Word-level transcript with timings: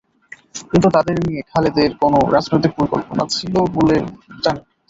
কিন্তু 0.69 0.87
তাঁদের 0.95 1.15
নিয়ে 1.21 1.41
খালেদের 1.51 1.89
কোনো 2.01 2.17
রাজনৈতিক 2.35 2.71
পরিকল্পনা 2.77 3.23
ছিল 3.31 3.53
বলে 3.75 3.95
জানা 3.97 4.09
যায় 4.43 4.57
না। 4.57 4.63